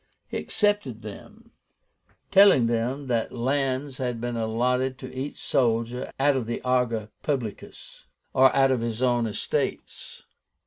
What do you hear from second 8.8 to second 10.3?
his own estates.